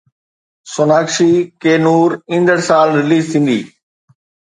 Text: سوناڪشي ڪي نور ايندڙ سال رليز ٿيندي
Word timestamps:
سوناڪشي 0.73 1.31
ڪي 1.61 1.73
نور 1.85 2.07
ايندڙ 2.31 2.57
سال 2.69 2.87
رليز 2.99 3.23
ٿيندي 3.31 3.59